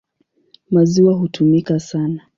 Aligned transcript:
Maziwa 0.71 1.13
hutumika 1.13 1.79
sana. 1.79 2.21